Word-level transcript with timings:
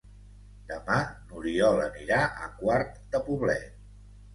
Demà 0.71 0.95
n'Oriol 1.11 1.85
anirà 1.85 2.25
a 2.25 2.51
Quart 2.59 3.01
de 3.15 3.27
Poblet. 3.33 3.83